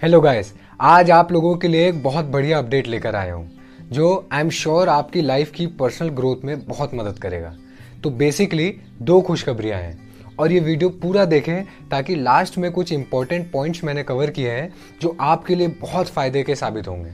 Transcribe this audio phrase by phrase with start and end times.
[0.00, 3.50] Hello guys आज आप लोगों के लिए एक बहुत बढ़िया अपडेट लेकर आया हूँ,
[3.92, 7.52] जो आई एम श्योर आपकी लाइफ की पर्सनल ग्रोथ में बहुत मदद करेगा।
[8.04, 8.68] तो बेसिकली
[9.02, 9.98] दो खुशखबरियाँ हैं,
[10.38, 14.72] और ये वीडियो पूरा देखें ताकि लास्ट में कुछ इंपॉर्टेंट पॉइंट्स मैंने कवर किए हैं,
[15.02, 17.10] जो आपके लिए बहुत फ़ायदे के साबित होंगे।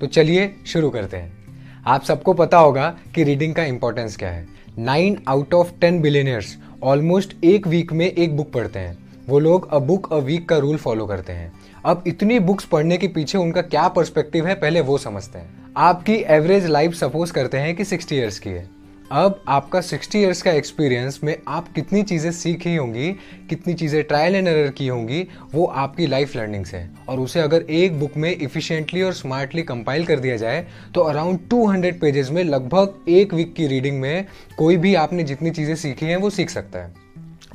[0.00, 4.46] तो चलिए शुरू करते हैं। आप सबको पता होगा कि रीडिंग का इंपॉर्टेंस क्या है।
[4.78, 8.98] Nine out of ten billionaires almost एक वीक में एक बुक पढ़ते हैं।
[9.30, 11.52] वो लोग अ बुक अ वीक का रूल फॉलो करते हैं।
[11.84, 16.14] अब इतनी बुक्स पढ़ने के पीछे उनका क्या पर्सपेक्टिव है, पहले वो समझते हैं। आपकी
[16.28, 18.68] एवरेज लाइफ सपोज़ करते हैं कि सिक्सटी ईयर्स की है।
[19.12, 23.08] अब आपका सिक्सटी ईयर्स का एक्सपीरियंस में आप कितनी चीज़ें सीखी होंगी,
[23.50, 27.62] कितनी चीज़ें ट्रायल एंड एरर की होंगी, वो आपकी लाइफ लर्निंग से और उसे अगर
[27.70, 32.42] एक बुक में इफिशियंटली और स्मार्टली कंपाइल कर दिया जाए तो अराउंड 200 पेजेस में
[32.44, 34.26] लगभग एक वीक की रीडिंग में
[34.58, 36.92] कोई भी आपने जितनी चीज़ें सीखी हैं, वो सीख सकता है।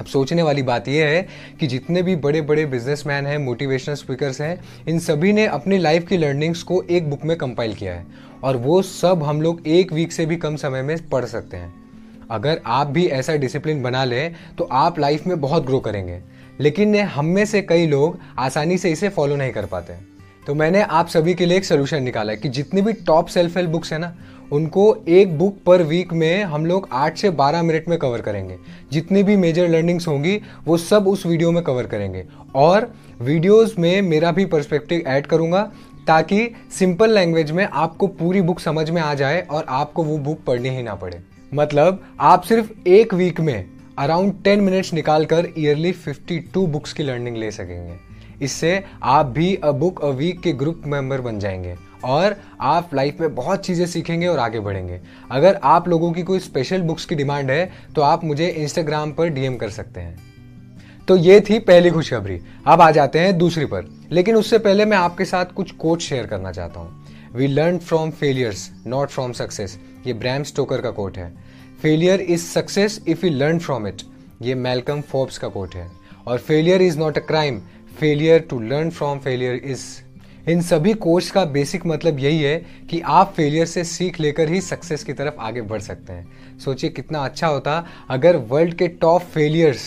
[0.00, 1.26] अब सोचने वाली बात यह है
[1.60, 6.06] कि जितने भी बड़े बड़े बिजनेसमैन हैं मोटिवेशनल स्पीकर्स हैं, इन सभी ने अपनी लाइफ
[6.06, 8.06] की लर्निंग्स को एक बुक में कंपाइल किया है
[8.42, 11.72] और वो सब हम लोग एक वीक से भी कम समय में पढ़ सकते हैं।
[12.30, 16.20] अगर आप भी ऐसा डिसिप्लिन बना लें तो आप लाइफ में बहुत ग्रो करेंगे।
[16.60, 19.94] लेकिन हम में से कई लोग आसानी से इसे फॉलो नहीं कर पाते।
[20.46, 23.56] तो मैंने आप सभी के लिए एक सोल्यूशन निकाला है कि जितनी भी टॉप सेल्फ
[23.56, 24.14] हेल्प बुक्स हैं ना
[24.54, 28.56] उनको एक बुक पर वीक में हम लोग आठ से बारह मिनट में कवर करेंगे।
[28.92, 32.24] जितनी भी मेजर लर्निंग्स होंगी, वो सब उस वीडियो में कवर करेंगे।
[32.54, 35.72] और वीडियोस में मेरा भी पर्सपेक्टिव ऐड करूँगा,
[36.06, 40.38] ताकि सिंपल लैंग्वेज में आपको पूरी बुक समझ में आ जाए और आपको वो बुक
[40.46, 41.20] पढ़नी ही ना पड़े।
[41.54, 43.64] मतलब आप सिर्फ़ एक वीक में
[43.98, 47.94] अराउंड टेन मिनट्स निकाल कर ईयरली फिफ्टी टू बुक्स की लर्निंग ले सकेंगे।
[48.42, 53.20] इससे आप भी अ बुक अ वीक के ग्रुप मेंबर बन जाएँगे। और आप लाइफ
[53.20, 57.14] में बहुत चीज़ें सीखेंगे और आगे बढ़ेंगे। अगर आप लोगों की कोई स्पेशल बुक्स की
[57.14, 60.32] डिमांड है तो आप मुझे इंस्टाग्राम पर डीएम कर सकते हैं।
[61.08, 64.96] तो ये थी पहली खुशखबरी। अब आ जाते हैं दूसरी पर। लेकिन उससे पहले मैं
[64.96, 67.02] आपके साथ कुछ कोच शेयर करना चाहता हूँ।
[67.34, 71.32] We learn from failures not from success ये ब्रैम स्टोकर का कोट है।
[71.82, 74.02] Failure is success if you learn from it
[74.42, 75.90] ये मेलकम फोर्ब्स का कोट है।
[76.26, 77.60] और failure is not a crime
[77.98, 79.84] failure to learn from failure is
[80.48, 82.56] इन सभी course का basic मतलब यही है
[82.90, 86.90] कि आप फेलियर से सीख लेकर ही सक्सेस की तरफ़ आगे बढ़ सकते हैं। सोचिए
[86.90, 89.82] कितना अच्छा होता अगर वर्ल्ड के टॉप फेलियर्स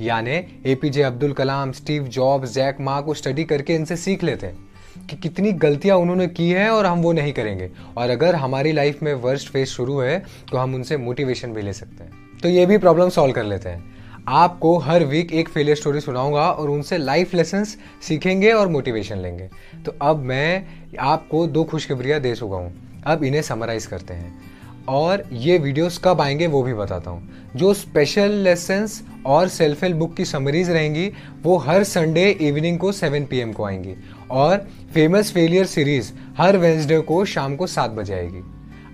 [0.00, 0.36] यानी
[0.66, 4.46] A P J Abdul Kalam Steve Jobs Jack Ma को स्टडी करके इनसे सीख लेते
[4.46, 8.72] हैं कि कितनी गलतियाँ उन्होंने की हैं और हम वो नहीं करेंगे। और अगर हमारी
[8.72, 10.18] लाइफ में वर्स्ट फ़ेज़ शुरू है
[10.50, 13.68] तो हम उनसे मोटिवेशन भी ले सकते हैं। तो ये भी प्रॉब्लम सॉल्व कर लेते
[13.68, 13.97] हैं।
[14.28, 19.48] आपको हर वीक एक फेलियर स्टोरी सुनाऊँगा और उनसे लाइफ लेसन्स सीखेंगे और मोटिवेशन लेंगे।
[19.86, 20.66] तो अब मैं
[20.98, 24.40] आपको दो खुशखबरियाँ दे चुका हूँ। अब इन्हें समराइज करते हैं।
[24.88, 29.96] और ये वीडियोस कब आएँगे वो भी बताता हूँ। जो स्पेशल लेसन्स और सेल्फ हेल्प
[29.96, 31.12] बुक की समरीज रहेंगी,
[31.42, 33.94] वो हर संडे इवनिंग को 7 पीएम को आएँगी।
[34.30, 38.42] और फ़ेमस फेलियर सीरीज़ हर वेंसडे को शाम को सात बजे आएगी।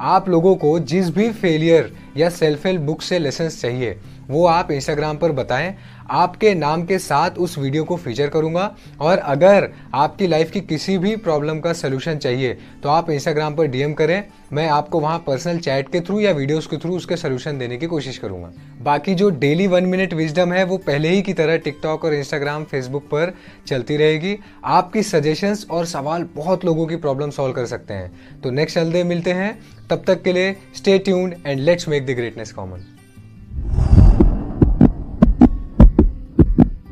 [0.01, 3.99] आप लोगों को जिस भी फेलियर या सेल्फ हेल्प बुक से लेसन्स चाहिए
[4.29, 5.75] वो आप इंस्टाग्राम पर बताएँ,
[6.11, 10.97] आपके नाम के साथ उस वीडियो को फीचर करूँगा और अगर आपकी लाइफ की किसी
[10.99, 15.59] भी प्रॉब्लम का सोल्यूशन चाहिए तो आप इंस्टाग्राम पर डीएम करें, मैं आपको वहाँ पर्सनल
[15.59, 18.53] चैट के थ्रू या वीडियोस के थ्रू उसके सोल्यूशन देने की कोशिश करूँगा।
[18.83, 22.65] बाकी जो डेली वन मिनट विजडम है, वो पहले ही की तरह टिकटॉक और इंस्टाग्राम
[22.65, 23.35] फेसबुक पर
[23.67, 28.51] चलती रहेगी। आपकी सजेशंस और सवाल बहुत लोगों की प्रॉब्लम सॉल्व कर सकते हैं। तो
[28.51, 29.59] नेक्स्ट हल्दे मिलते हैं।
[29.91, 32.85] तब तक के लिए stay tuned and let's make the greatness common